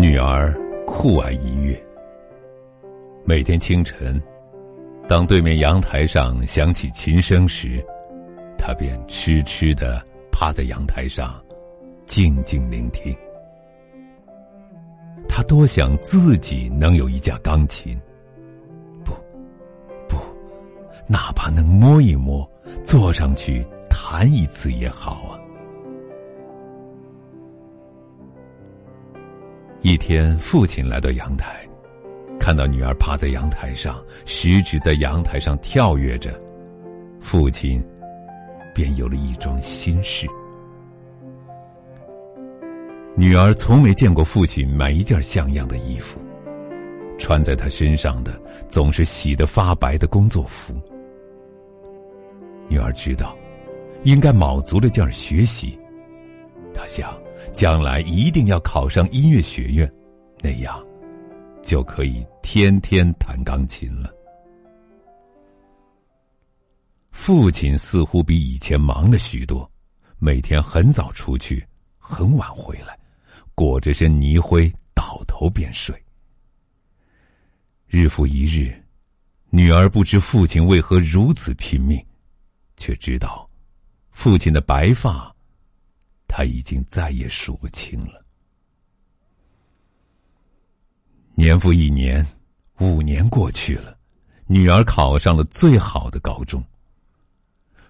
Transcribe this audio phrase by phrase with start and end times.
[0.00, 0.56] 女儿
[0.86, 1.76] 酷爱音乐。
[3.24, 4.22] 每天清晨，
[5.08, 7.84] 当对面阳台上响起琴声时，
[8.56, 10.00] 她便痴痴的
[10.30, 11.34] 趴在阳台上，
[12.06, 13.12] 静静聆听。
[15.28, 18.00] 她多想自己能有一架钢琴，
[19.04, 19.12] 不，
[20.08, 20.16] 不，
[21.08, 22.48] 哪怕能摸一摸，
[22.84, 25.37] 坐上去弹一次也好啊。
[29.80, 31.56] 一天，父亲来到阳台。
[32.38, 36.32] 看到女儿趴在阳台上，食指在阳台上跳跃着，
[37.20, 37.84] 父亲
[38.74, 40.26] 便有了一桩心事。
[43.14, 46.20] 女儿从没见过父亲买一件像样的衣服，
[47.18, 50.74] 穿在他身上的总是洗得发白的工作服。
[52.68, 53.36] 女儿知道，
[54.02, 55.78] 应该卯足了劲儿学习，
[56.72, 57.12] 她想
[57.52, 59.90] 将来一定要考上音乐学院，
[60.40, 60.84] 那样。
[61.60, 64.10] 就可以天天弹钢琴了。
[67.10, 69.70] 父亲似乎比以前忙了许多，
[70.18, 71.62] 每天很早出去，
[71.98, 72.98] 很晚回来，
[73.54, 75.94] 裹着身泥灰，倒头便睡。
[77.86, 78.72] 日复一日，
[79.50, 82.02] 女儿不知父亲为何如此拼命，
[82.78, 83.46] 却知道，
[84.10, 85.34] 父亲的白发，
[86.38, 88.24] 他已经再也数不清了。
[91.34, 92.24] 年复一年，
[92.78, 93.98] 五年过去了，
[94.46, 96.64] 女儿考上了最好的高中。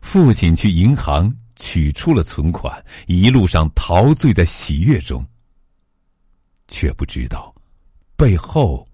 [0.00, 5.22] 父亲去银行取出了存款，一路上陶醉在喜悦中，
[6.68, 7.54] 却不知道
[8.16, 8.88] 背后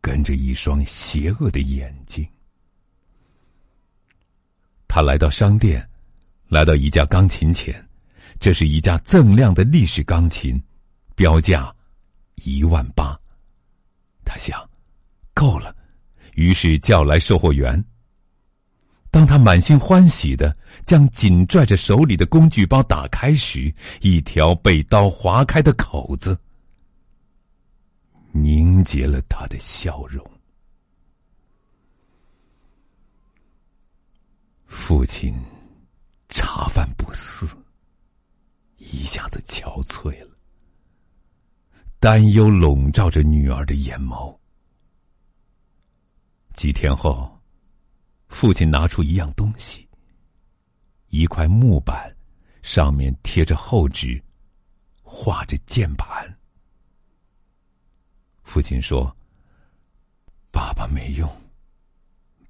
[0.00, 2.26] 跟着一双邪恶的眼睛。
[4.88, 5.86] 他来到商店，
[6.54, 7.84] 来到一架钢琴前，
[8.38, 10.62] 这是一架锃亮的立式钢琴，
[11.16, 11.74] 标价。
[12.44, 13.18] 一万八，
[14.24, 14.68] 他想，
[15.34, 15.74] 够了，
[16.34, 17.84] 于是叫来售货员。
[19.10, 26.38] 当他满心欢喜的将紧拽着手里的工具包打开时，一条被刀划开的口子
[28.30, 30.24] 凝结了他的笑容。
[34.66, 35.34] 父亲
[36.34, 37.46] 茶饭不思，
[38.78, 40.36] 一下子憔悴了。
[42.00, 44.36] 担忧笼罩着女儿的眼眸。
[46.52, 47.40] 几天后，
[48.26, 49.88] 父亲拿出一样东西，
[51.08, 52.14] 一块木板，
[52.62, 54.20] 上面贴着厚纸，
[55.02, 56.36] 画着键盘。
[58.42, 59.16] 父亲说
[60.50, 61.32] ：“爸爸没用，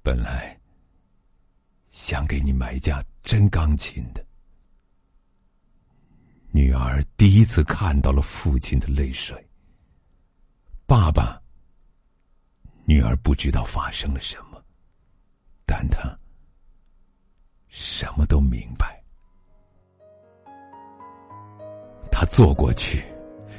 [0.01, 0.59] 本来
[1.95, 4.21] 想给你买架真钢琴的。”
[6.51, 9.35] 女儿第一次看到了父亲的泪水。
[10.85, 11.41] 爸爸，
[12.85, 14.61] 女儿不知道发生了什么，
[15.65, 16.15] 但她
[17.69, 19.01] 什么都明白。
[22.11, 23.03] 他坐过去，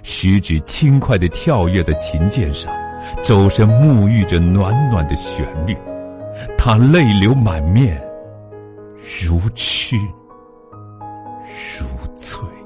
[0.02, 2.72] 食指轻快的跳跃在琴键上，
[3.22, 5.76] 周身沐浴着暖暖的旋律，
[6.56, 8.00] 他泪流满面，
[9.24, 9.96] 如痴
[11.78, 11.86] 如
[12.16, 12.65] 醉。